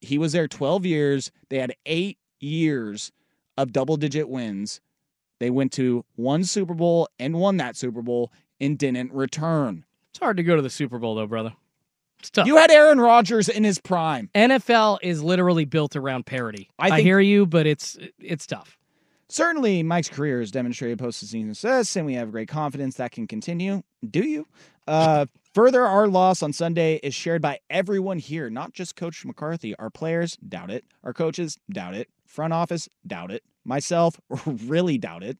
He 0.00 0.18
was 0.18 0.32
there 0.32 0.48
12 0.48 0.86
years. 0.86 1.32
They 1.48 1.58
had 1.58 1.74
eight 1.86 2.18
years 2.40 3.12
of 3.58 3.72
double 3.72 3.96
digit 3.96 4.28
wins. 4.28 4.80
They 5.38 5.50
went 5.50 5.72
to 5.72 6.04
one 6.14 6.44
Super 6.44 6.74
Bowl 6.74 7.08
and 7.18 7.34
won 7.34 7.56
that 7.56 7.76
Super 7.76 8.00
Bowl 8.00 8.32
and 8.60 8.78
didn't 8.78 9.12
return. 9.12 9.84
It's 10.10 10.20
hard 10.20 10.36
to 10.36 10.42
go 10.42 10.56
to 10.56 10.62
the 10.62 10.70
Super 10.70 10.98
Bowl 10.98 11.14
though, 11.14 11.26
brother. 11.26 11.52
Tough. 12.30 12.46
You 12.46 12.56
had 12.56 12.70
Aaron 12.70 13.00
Rodgers 13.00 13.48
in 13.48 13.64
his 13.64 13.78
prime. 13.78 14.30
NFL 14.34 14.98
is 15.02 15.22
literally 15.22 15.64
built 15.64 15.96
around 15.96 16.26
parity. 16.26 16.70
I 16.78 16.90
I, 16.90 17.00
hear 17.00 17.20
you, 17.20 17.46
but 17.46 17.66
it's 17.66 17.98
it's 18.18 18.46
tough. 18.46 18.78
Certainly, 19.28 19.82
Mike's 19.82 20.10
career 20.10 20.40
has 20.40 20.50
demonstrated 20.50 20.98
postseason 20.98 21.48
success, 21.48 21.96
and 21.96 22.04
we 22.04 22.14
have 22.14 22.30
great 22.30 22.48
confidence 22.48 22.96
that 22.96 23.12
can 23.12 23.26
continue. 23.26 23.82
Do 24.08 24.26
you? 24.26 24.46
Uh, 24.86 25.24
further, 25.54 25.86
our 25.86 26.06
loss 26.06 26.42
on 26.42 26.52
Sunday 26.52 27.00
is 27.02 27.14
shared 27.14 27.40
by 27.40 27.58
everyone 27.70 28.18
here, 28.18 28.50
not 28.50 28.74
just 28.74 28.94
Coach 28.94 29.24
McCarthy. 29.24 29.74
Our 29.76 29.88
players 29.88 30.36
doubt 30.36 30.70
it. 30.70 30.84
Our 31.02 31.14
coaches 31.14 31.58
doubt 31.70 31.94
it. 31.94 32.08
Front 32.26 32.52
office 32.52 32.90
doubt 33.06 33.30
it. 33.30 33.42
Myself 33.64 34.20
really 34.46 34.98
doubt 34.98 35.22
it. 35.22 35.38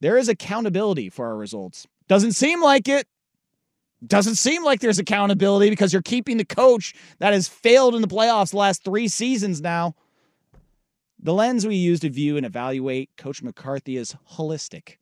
There 0.00 0.16
is 0.16 0.28
accountability 0.28 1.10
for 1.10 1.26
our 1.26 1.36
results. 1.36 1.86
Doesn't 2.08 2.32
seem 2.32 2.62
like 2.62 2.88
it. 2.88 3.06
Doesn't 4.04 4.34
seem 4.34 4.64
like 4.64 4.80
there's 4.80 4.98
accountability 4.98 5.70
because 5.70 5.92
you're 5.92 6.02
keeping 6.02 6.36
the 6.36 6.44
coach 6.44 6.94
that 7.18 7.32
has 7.32 7.48
failed 7.48 7.94
in 7.94 8.02
the 8.02 8.08
playoffs 8.08 8.50
the 8.50 8.58
last 8.58 8.84
three 8.84 9.08
seasons 9.08 9.60
now. 9.60 9.94
The 11.18 11.32
lens 11.32 11.66
we 11.66 11.76
use 11.76 12.00
to 12.00 12.10
view 12.10 12.36
and 12.36 12.44
evaluate 12.44 13.10
Coach 13.16 13.42
McCarthy 13.42 13.96
is 13.96 14.14
holistic. 14.32 14.96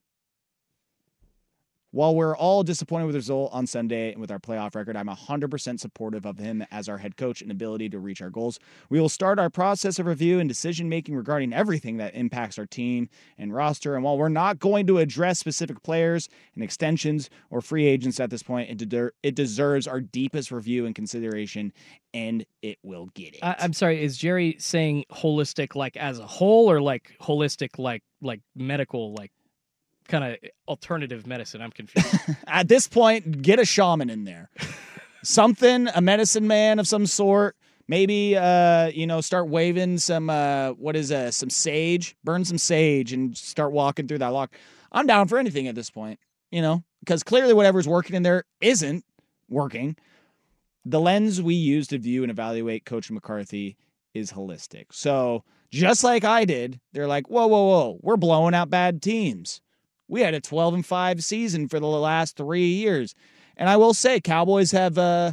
While 1.94 2.16
we're 2.16 2.36
all 2.36 2.64
disappointed 2.64 3.04
with 3.04 3.12
the 3.12 3.20
result 3.20 3.52
on 3.52 3.68
Sunday 3.68 4.10
and 4.10 4.20
with 4.20 4.32
our 4.32 4.40
playoff 4.40 4.74
record, 4.74 4.96
I'm 4.96 5.06
100% 5.06 5.78
supportive 5.78 6.26
of 6.26 6.38
him 6.38 6.66
as 6.72 6.88
our 6.88 6.98
head 6.98 7.16
coach 7.16 7.40
and 7.40 7.52
ability 7.52 7.88
to 7.90 8.00
reach 8.00 8.20
our 8.20 8.30
goals. 8.30 8.58
We 8.90 8.98
will 8.98 9.08
start 9.08 9.38
our 9.38 9.48
process 9.48 10.00
of 10.00 10.06
review 10.06 10.40
and 10.40 10.48
decision 10.48 10.88
making 10.88 11.14
regarding 11.14 11.52
everything 11.52 11.98
that 11.98 12.16
impacts 12.16 12.58
our 12.58 12.66
team 12.66 13.08
and 13.38 13.54
roster. 13.54 13.94
And 13.94 14.02
while 14.02 14.18
we're 14.18 14.28
not 14.28 14.58
going 14.58 14.88
to 14.88 14.98
address 14.98 15.38
specific 15.38 15.84
players 15.84 16.28
and 16.56 16.64
extensions 16.64 17.30
or 17.48 17.60
free 17.60 17.86
agents 17.86 18.18
at 18.18 18.28
this 18.28 18.42
point, 18.42 18.70
it, 18.70 18.88
de- 18.88 19.12
it 19.22 19.36
deserves 19.36 19.86
our 19.86 20.00
deepest 20.00 20.50
review 20.50 20.86
and 20.86 20.96
consideration, 20.96 21.72
and 22.12 22.44
it 22.60 22.78
will 22.82 23.06
get 23.14 23.34
it. 23.34 23.40
I, 23.40 23.54
I'm 23.60 23.72
sorry. 23.72 24.02
Is 24.02 24.18
Jerry 24.18 24.56
saying 24.58 25.04
holistic 25.12 25.76
like 25.76 25.96
as 25.96 26.18
a 26.18 26.26
whole, 26.26 26.68
or 26.68 26.82
like 26.82 27.12
holistic 27.22 27.78
like 27.78 28.02
like 28.20 28.40
medical 28.56 29.14
like 29.14 29.30
kind 30.08 30.24
of 30.24 30.36
alternative 30.68 31.26
medicine? 31.26 31.60
I'm 31.60 31.70
confused. 31.70 32.14
At 32.46 32.68
this 32.68 32.88
point, 32.88 33.42
get 33.42 33.58
a 33.58 33.64
shaman 33.64 34.10
in 34.10 34.24
there. 34.24 34.50
Something, 35.22 35.88
a 35.94 36.00
medicine 36.00 36.46
man 36.46 36.78
of 36.78 36.86
some 36.86 37.06
sort. 37.06 37.56
Maybe 37.86 38.36
uh, 38.36 38.86
you 38.88 39.06
know, 39.06 39.20
start 39.20 39.48
waving 39.48 39.98
some 39.98 40.30
uh 40.30 40.70
what 40.70 40.96
is 40.96 41.12
uh 41.12 41.30
some 41.30 41.50
sage, 41.50 42.16
burn 42.24 42.44
some 42.44 42.58
sage 42.58 43.12
and 43.12 43.36
start 43.36 43.72
walking 43.72 44.08
through 44.08 44.18
that 44.18 44.28
lock. 44.28 44.54
I'm 44.92 45.06
down 45.06 45.28
for 45.28 45.38
anything 45.38 45.68
at 45.68 45.74
this 45.74 45.90
point, 45.90 46.18
you 46.50 46.62
know, 46.62 46.82
because 47.00 47.22
clearly 47.22 47.52
whatever's 47.52 47.88
working 47.88 48.16
in 48.16 48.22
there 48.22 48.44
isn't 48.60 49.04
working. 49.50 49.96
The 50.86 51.00
lens 51.00 51.42
we 51.42 51.54
use 51.54 51.88
to 51.88 51.98
view 51.98 52.22
and 52.22 52.30
evaluate 52.30 52.84
Coach 52.84 53.10
McCarthy 53.10 53.76
is 54.14 54.32
holistic. 54.32 54.86
So 54.92 55.44
just 55.70 56.04
like 56.04 56.24
I 56.24 56.44
did, 56.44 56.80
they're 56.92 57.08
like, 57.08 57.28
whoa, 57.28 57.46
whoa, 57.46 57.64
whoa, 57.64 57.98
we're 58.00 58.16
blowing 58.16 58.54
out 58.54 58.70
bad 58.70 59.02
teams. 59.02 59.60
We 60.08 60.20
had 60.20 60.34
a 60.34 60.40
12 60.40 60.74
and 60.74 60.86
5 60.86 61.24
season 61.24 61.68
for 61.68 61.80
the 61.80 61.86
last 61.86 62.36
three 62.36 62.66
years. 62.66 63.14
And 63.56 63.68
I 63.68 63.76
will 63.76 63.94
say, 63.94 64.20
Cowboys 64.20 64.72
have 64.72 64.98
uh, 64.98 65.32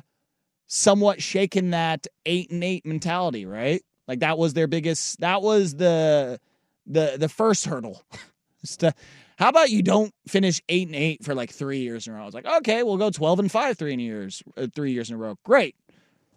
somewhat 0.67 1.21
shaken 1.21 1.71
that 1.71 2.07
eight 2.25 2.51
and 2.51 2.63
eight 2.63 2.85
mentality, 2.85 3.45
right? 3.45 3.81
Like 4.07 4.19
that 4.19 4.37
was 4.37 4.53
their 4.53 4.67
biggest. 4.67 5.19
That 5.19 5.41
was 5.41 5.75
the 5.75 6.39
the 6.85 7.15
the 7.17 7.29
first 7.29 7.65
hurdle. 7.65 8.03
To- 8.77 8.93
how 9.37 9.49
about 9.49 9.71
you 9.71 9.81
don't 9.81 10.13
finish 10.27 10.61
eight 10.69 10.85
and 10.85 10.95
eight 10.95 11.23
for 11.25 11.33
like 11.33 11.49
three 11.49 11.79
years 11.79 12.05
in 12.05 12.13
a 12.13 12.15
row? 12.15 12.21
I 12.21 12.25
was 12.25 12.35
like, 12.35 12.45
okay, 12.45 12.83
we'll 12.83 12.97
go 12.97 13.09
twelve 13.09 13.39
and 13.39 13.51
five 13.51 13.75
three 13.75 13.95
years, 13.95 14.43
uh, 14.55 14.67
three 14.75 14.91
years 14.91 15.09
in 15.09 15.15
a 15.15 15.17
row. 15.17 15.35
Great. 15.43 15.75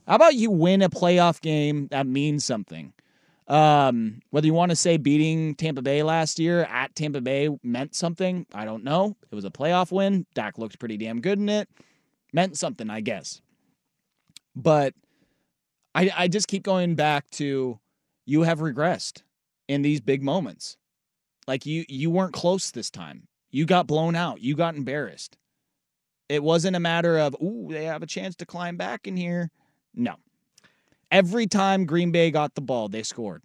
How 0.07 0.15
about 0.15 0.35
you 0.35 0.51
win 0.51 0.81
a 0.81 0.89
playoff 0.89 1.43
game 1.43 1.89
that 1.91 2.07
means 2.07 2.47
something? 2.47 2.95
Um, 3.47 4.21
whether 4.31 4.47
you 4.47 4.55
want 4.55 4.71
to 4.71 4.77
say 4.77 4.97
beating 4.97 5.55
Tampa 5.55 5.83
Bay 5.83 6.03
last 6.03 6.39
year 6.39 6.63
at 6.65 6.95
Tampa 6.95 7.21
Bay 7.21 7.51
meant 7.63 7.95
something, 7.95 8.47
I 8.55 8.65
don't 8.65 8.85
know. 8.85 9.17
It 9.31 9.35
was 9.35 9.45
a 9.45 9.51
playoff 9.51 9.93
win. 9.93 10.27
Dak 10.35 10.57
looked 10.57 10.79
pretty 10.79 10.97
damn 10.97 11.21
good 11.21 11.39
in 11.39 11.49
it. 11.49 11.69
Meant 12.33 12.57
something, 12.57 12.89
I 12.89 13.01
guess. 13.01 13.43
But 14.57 14.95
I 15.95 16.11
I 16.17 16.29
just 16.29 16.49
keep 16.49 16.63
going 16.63 16.95
back 16.95 17.29
to 17.33 17.79
you 18.25 18.43
have 18.43 18.61
regressed 18.61 19.23
in 19.69 19.83
these 19.83 20.01
big 20.01 20.23
moments. 20.23 20.77
Like 21.47 21.67
you 21.67 21.85
you 21.89 22.11
weren't 22.11 22.33
close 22.33 22.71
this 22.71 22.91
time. 22.91 23.29
You 23.51 23.67
got 23.67 23.87
blown 23.87 24.17
out. 24.17 24.41
You 24.41 24.57
got 24.57 24.75
embarrassed. 24.75 25.37
It 26.29 26.43
wasn't 26.43 26.77
a 26.77 26.81
matter 26.81 27.19
of, 27.19 27.37
ooh, 27.43 27.69
they 27.71 27.85
have 27.85 28.03
a 28.03 28.07
chance 28.07 28.35
to 28.37 28.47
climb 28.47 28.77
back 28.77 29.07
in 29.07 29.17
here. 29.17 29.51
No. 29.95 30.17
Every 31.15 31.47
time 31.47 31.87
Green 31.87 32.11
Bay 32.11 32.33
got 32.33 32.57
the 32.57 32.61
ball, 32.61 32.89
they 32.89 33.05
scored. 33.05 33.45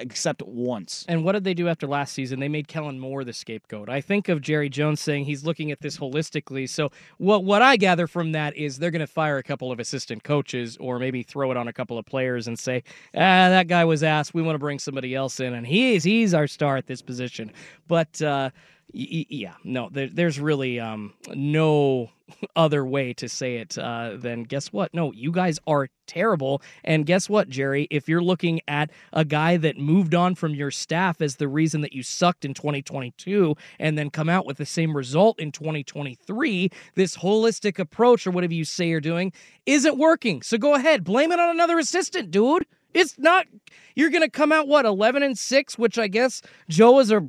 Except 0.00 0.42
once. 0.42 1.04
And 1.08 1.24
what 1.24 1.32
did 1.32 1.44
they 1.44 1.52
do 1.52 1.68
after 1.68 1.86
last 1.86 2.14
season? 2.14 2.40
They 2.40 2.48
made 2.48 2.68
Kellen 2.68 2.98
Moore 2.98 3.22
the 3.22 3.34
scapegoat. 3.34 3.90
I 3.90 4.00
think 4.00 4.30
of 4.30 4.40
Jerry 4.40 4.70
Jones 4.70 4.98
saying 5.02 5.26
he's 5.26 5.44
looking 5.44 5.70
at 5.70 5.80
this 5.80 5.98
holistically. 5.98 6.66
So 6.66 6.90
what 7.18 7.44
what 7.44 7.60
I 7.60 7.76
gather 7.76 8.06
from 8.06 8.32
that 8.32 8.56
is 8.56 8.78
they're 8.78 8.90
going 8.90 9.00
to 9.00 9.06
fire 9.06 9.36
a 9.36 9.42
couple 9.42 9.70
of 9.70 9.78
assistant 9.78 10.24
coaches 10.24 10.78
or 10.78 10.98
maybe 10.98 11.22
throw 11.22 11.50
it 11.50 11.58
on 11.58 11.68
a 11.68 11.72
couple 11.72 11.98
of 11.98 12.06
players 12.06 12.46
and 12.46 12.58
say, 12.58 12.82
"Ah, 13.14 13.48
that 13.50 13.68
guy 13.68 13.84
was 13.84 14.02
asked. 14.02 14.32
We 14.32 14.40
want 14.40 14.54
to 14.54 14.58
bring 14.58 14.78
somebody 14.78 15.14
else 15.14 15.38
in, 15.38 15.52
and 15.52 15.66
he's 15.66 16.02
he's 16.02 16.32
our 16.32 16.46
star 16.46 16.78
at 16.78 16.86
this 16.86 17.02
position." 17.02 17.52
But 17.88 18.20
uh, 18.22 18.50
yeah, 18.92 19.54
no, 19.64 19.88
there, 19.90 20.08
there's 20.08 20.40
really 20.40 20.80
um, 20.80 21.12
no 21.34 22.10
other 22.56 22.84
way 22.84 23.12
to 23.14 23.28
say 23.28 23.56
it 23.56 23.76
uh, 23.76 24.16
than 24.16 24.44
guess 24.44 24.72
what? 24.72 24.94
No, 24.94 25.12
you 25.12 25.30
guys 25.30 25.58
are 25.66 25.88
terrible. 26.06 26.62
And 26.84 27.04
guess 27.04 27.28
what, 27.28 27.48
Jerry? 27.48 27.88
If 27.90 28.08
you're 28.08 28.22
looking 28.22 28.60
at 28.68 28.90
a 29.12 29.24
guy 29.24 29.56
that 29.58 29.78
moved 29.78 30.14
on 30.14 30.34
from 30.34 30.54
your 30.54 30.70
staff 30.70 31.20
as 31.20 31.36
the 31.36 31.48
reason 31.48 31.80
that 31.82 31.92
you 31.92 32.02
sucked 32.02 32.44
in 32.44 32.54
2022 32.54 33.56
and 33.78 33.98
then 33.98 34.10
come 34.10 34.28
out 34.28 34.46
with 34.46 34.56
the 34.56 34.66
same 34.66 34.96
result 34.96 35.38
in 35.40 35.52
2023, 35.52 36.70
this 36.94 37.16
holistic 37.16 37.78
approach 37.78 38.26
or 38.26 38.30
whatever 38.30 38.54
you 38.54 38.64
say 38.64 38.88
you're 38.88 39.00
doing 39.00 39.32
isn't 39.66 39.98
working. 39.98 40.42
So 40.42 40.58
go 40.58 40.74
ahead, 40.74 41.04
blame 41.04 41.32
it 41.32 41.40
on 41.40 41.50
another 41.50 41.78
assistant, 41.78 42.30
dude. 42.30 42.66
It's 42.94 43.18
not, 43.18 43.46
you're 43.94 44.10
to 44.10 44.30
come 44.30 44.52
out, 44.52 44.68
what, 44.68 44.86
11 44.86 45.22
and 45.22 45.36
6, 45.36 45.78
which 45.78 45.98
I 45.98 46.08
guess 46.08 46.40
Joe 46.70 46.98
is 46.98 47.10
a 47.10 47.28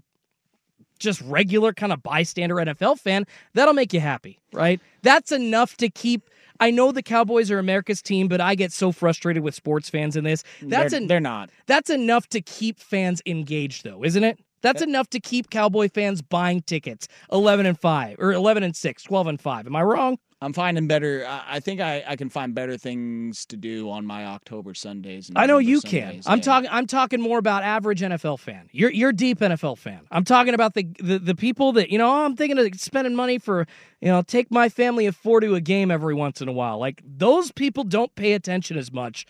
just 0.97 1.21
regular 1.21 1.73
kind 1.73 1.93
of 1.93 2.03
bystander 2.03 2.55
NFL 2.55 2.99
fan, 2.99 3.25
that'll 3.53 3.73
make 3.73 3.93
you 3.93 3.99
happy, 3.99 4.39
right? 4.53 4.81
That's 5.03 5.31
enough 5.31 5.77
to 5.77 5.89
keep. 5.89 6.29
I 6.59 6.71
know 6.71 6.91
the 6.91 7.03
Cowboys 7.03 7.51
are 7.51 7.59
America's 7.59 8.01
team, 8.01 8.27
but 8.27 8.41
I 8.41 8.55
get 8.55 8.71
so 8.71 8.91
frustrated 8.91 9.43
with 9.43 9.53
sports 9.53 9.89
fans 9.89 10.15
in 10.15 10.23
this. 10.23 10.43
That's 10.61 10.91
they're, 10.91 11.01
en- 11.01 11.07
they're 11.07 11.19
not. 11.19 11.51
That's 11.67 11.89
enough 11.91 12.27
to 12.29 12.41
keep 12.41 12.79
fans 12.79 13.21
engaged, 13.25 13.83
though, 13.83 14.03
isn't 14.03 14.23
it? 14.23 14.39
That's 14.61 14.81
enough 14.81 15.07
to 15.11 15.19
keep 15.19 15.51
Cowboy 15.51 15.87
fans 15.87 16.21
buying 16.21 16.61
tickets. 16.61 17.07
11 17.31 17.67
and 17.67 17.79
5 17.79 18.17
or 18.19 18.33
11 18.33 18.63
and 18.63 18.75
6, 18.75 19.03
12 19.03 19.27
and 19.27 19.39
5. 19.39 19.67
Am 19.67 19.75
I 19.75 19.83
wrong? 19.83 20.17
I'm 20.39 20.53
finding 20.53 20.87
better. 20.87 21.25
I 21.27 21.59
think 21.59 21.81
I, 21.81 22.03
I 22.07 22.15
can 22.15 22.29
find 22.29 22.53
better 22.53 22.77
things 22.77 23.43
to 23.47 23.57
do 23.57 23.89
on 23.89 24.05
my 24.05 24.25
October 24.25 24.75
Sundays. 24.75 25.29
And 25.29 25.37
I 25.37 25.47
know 25.47 25.53
November 25.53 25.69
you 25.69 25.81
can. 25.81 26.21
I'm 26.27 26.37
yeah. 26.37 26.43
talking. 26.43 26.69
I'm 26.71 26.85
talking 26.85 27.21
more 27.21 27.39
about 27.39 27.63
average 27.63 28.01
NFL 28.01 28.39
fan. 28.39 28.69
You're 28.71 28.91
you're 28.91 29.11
deep 29.11 29.39
NFL 29.39 29.79
fan. 29.79 30.01
I'm 30.11 30.23
talking 30.23 30.53
about 30.53 30.75
the 30.75 30.87
the, 30.99 31.17
the 31.17 31.35
people 31.35 31.71
that 31.73 31.89
you 31.89 31.97
know. 31.97 32.07
oh, 32.07 32.25
I'm 32.25 32.35
thinking 32.35 32.59
of 32.59 32.79
spending 32.79 33.15
money 33.15 33.39
for 33.39 33.65
you 33.99 34.09
know 34.09 34.21
take 34.21 34.51
my 34.51 34.69
family 34.69 35.07
of 35.07 35.15
four 35.15 35.39
to 35.39 35.55
a 35.55 35.61
game 35.61 35.89
every 35.89 36.13
once 36.13 36.39
in 36.39 36.47
a 36.47 36.53
while. 36.53 36.77
Like 36.77 37.01
those 37.03 37.51
people 37.51 37.83
don't 37.83 38.13
pay 38.13 38.33
attention 38.33 38.77
as 38.77 38.91
much 38.91 39.25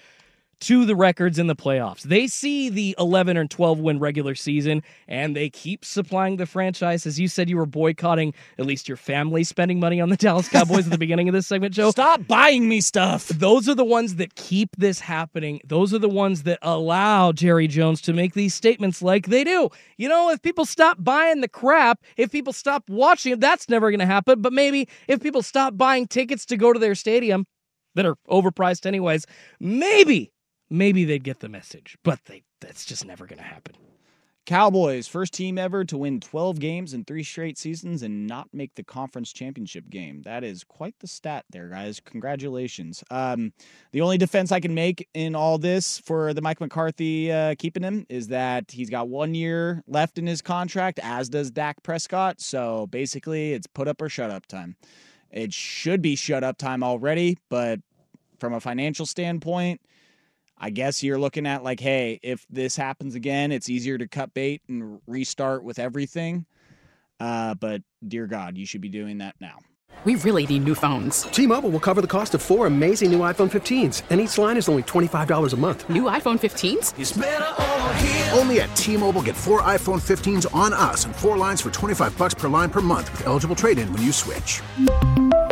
to 0.59 0.85
the 0.85 0.95
records 0.95 1.37
in 1.39 1.47
the 1.47 1.55
playoffs. 1.55 2.01
They 2.01 2.27
see 2.27 2.69
the 2.69 2.95
11 2.97 3.37
or 3.37 3.45
12 3.45 3.79
win 3.79 3.99
regular 3.99 4.35
season 4.35 4.83
and 5.07 5.35
they 5.35 5.49
keep 5.49 5.85
supplying 5.85 6.37
the 6.37 6.45
franchise. 6.45 7.05
As 7.05 7.19
you 7.19 7.27
said, 7.27 7.49
you 7.49 7.57
were 7.57 7.65
boycotting 7.65 8.33
at 8.57 8.65
least 8.65 8.87
your 8.87 8.97
family 8.97 9.43
spending 9.43 9.79
money 9.79 10.01
on 10.01 10.09
the 10.09 10.17
Dallas 10.17 10.49
Cowboys 10.49 10.85
at 10.85 10.91
the 10.91 10.97
beginning 10.97 11.29
of 11.29 11.33
this 11.33 11.47
segment, 11.47 11.73
Joe. 11.73 11.91
Stop 11.91 12.25
buying 12.27 12.67
me 12.67 12.81
stuff. 12.81 13.27
Those 13.27 13.69
are 13.69 13.75
the 13.75 13.85
ones 13.85 14.15
that 14.15 14.35
keep 14.35 14.75
this 14.77 14.99
happening. 14.99 15.61
Those 15.63 15.93
are 15.93 15.99
the 15.99 16.09
ones 16.09 16.43
that 16.43 16.59
allow 16.61 17.31
Jerry 17.31 17.67
Jones 17.67 18.01
to 18.01 18.13
make 18.13 18.33
these 18.33 18.53
statements 18.55 19.01
like 19.01 19.27
they 19.27 19.43
do. 19.43 19.69
You 19.97 20.09
know, 20.09 20.31
if 20.31 20.41
people 20.41 20.65
stop 20.65 20.97
buying 21.03 21.41
the 21.41 21.47
crap, 21.47 22.01
if 22.17 22.31
people 22.31 22.53
stop 22.53 22.89
watching 22.89 23.33
it, 23.33 23.39
that's 23.39 23.69
never 23.69 23.91
going 23.91 23.99
to 23.99 24.05
happen. 24.05 24.41
But 24.41 24.53
maybe 24.53 24.87
if 25.07 25.21
people 25.21 25.41
stop 25.41 25.77
buying 25.77 26.07
tickets 26.07 26.45
to 26.47 26.57
go 26.57 26.73
to 26.73 26.79
their 26.79 26.95
stadium 26.95 27.45
that 27.95 28.05
are 28.05 28.15
overpriced 28.29 28.85
anyways, 28.85 29.25
maybe 29.59 30.31
maybe 30.69 31.05
they'd 31.05 31.23
get 31.23 31.39
the 31.39 31.49
message. 31.49 31.97
But 32.03 32.25
they 32.25 32.43
that's 32.61 32.85
just 32.85 33.05
never 33.05 33.25
going 33.25 33.39
to 33.39 33.43
happen. 33.43 33.75
Cowboys, 34.47 35.09
first 35.09 35.33
team 35.33 35.57
ever 35.57 35.83
to 35.83 35.97
win 35.97 36.21
12 36.21 36.57
games 36.59 36.93
in 36.93 37.03
three 37.03 37.21
straight 37.21 37.57
seasons 37.57 38.01
and 38.01 38.25
not 38.25 38.47
make 38.53 38.73
the 38.75 38.83
conference 38.83 39.33
championship 39.33 39.89
game. 39.89 40.21
That 40.21 40.45
is 40.45 40.63
quite 40.63 40.95
the 40.99 41.07
stat 41.07 41.43
there, 41.49 41.67
guys. 41.67 41.99
Congratulations. 41.99 43.03
Um, 43.11 43.51
the 43.91 43.99
only 43.99 44.17
defense 44.17 44.53
I 44.53 44.61
can 44.61 44.73
make 44.73 45.05
in 45.13 45.35
all 45.35 45.57
this 45.57 45.99
for 45.99 46.33
the 46.33 46.41
Mike 46.41 46.61
McCarthy 46.61 47.29
uh, 47.29 47.55
keeping 47.59 47.83
him 47.83 48.05
is 48.07 48.29
that 48.29 48.71
he's 48.71 48.89
got 48.89 49.09
one 49.09 49.35
year 49.35 49.83
left 49.85 50.17
in 50.17 50.25
his 50.25 50.41
contract, 50.41 51.01
as 51.03 51.27
does 51.27 51.51
Dak 51.51 51.83
Prescott. 51.83 52.39
So 52.39 52.87
basically, 52.87 53.51
it's 53.51 53.67
put 53.67 53.89
up 53.89 54.01
or 54.01 54.07
shut 54.07 54.31
up 54.31 54.45
time. 54.45 54.77
It 55.29 55.53
should 55.53 56.01
be 56.01 56.15
shut 56.15 56.45
up 56.45 56.57
time 56.57 56.83
already, 56.83 57.37
but 57.49 57.81
from 58.39 58.53
a 58.53 58.61
financial 58.61 59.05
standpoint, 59.05 59.81
I 60.59 60.69
guess 60.71 61.03
you're 61.03 61.19
looking 61.19 61.45
at 61.45 61.63
like, 61.63 61.79
hey, 61.79 62.19
if 62.23 62.45
this 62.49 62.75
happens 62.75 63.15
again, 63.15 63.51
it's 63.51 63.69
easier 63.69 63.97
to 63.97 64.07
cut 64.07 64.33
bait 64.33 64.61
and 64.67 64.99
restart 65.07 65.63
with 65.63 65.79
everything. 65.79 66.45
Uh, 67.19 67.53
but 67.55 67.81
dear 68.07 68.27
God, 68.27 68.57
you 68.57 68.65
should 68.65 68.81
be 68.81 68.89
doing 68.89 69.19
that 69.19 69.35
now. 69.39 69.59
We 70.03 70.15
really 70.15 70.45
need 70.45 70.63
new 70.63 70.75
phones. 70.75 71.23
T-Mobile 71.23 71.71
will 71.71 71.79
cover 71.79 72.01
the 72.01 72.07
cost 72.07 72.35
of 72.35 72.41
four 72.41 72.67
amazing 72.67 73.11
new 73.11 73.19
iPhone 73.19 73.49
15s, 73.49 74.03
and 74.09 74.21
each 74.21 74.37
line 74.37 74.57
is 74.57 74.69
only 74.69 74.83
$25 74.83 75.53
a 75.53 75.57
month. 75.57 75.89
New 75.89 76.03
iPhone 76.03 76.37
15s? 76.39 78.37
Only 78.37 78.61
at 78.61 78.73
T-Mobile 78.75 79.23
get 79.23 79.35
four 79.35 79.63
iPhone 79.63 79.99
15s 79.99 80.53
on 80.53 80.71
us 80.71 81.05
and 81.05 81.15
four 81.15 81.35
lines 81.35 81.61
for 81.61 81.71
25 81.71 82.15
bucks 82.15 82.35
per 82.35 82.47
line 82.47 82.69
per 82.69 82.81
month 82.81 83.11
with 83.11 83.25
eligible 83.25 83.55
trade-in 83.55 83.91
when 83.91 84.03
you 84.03 84.11
switch. 84.11 84.61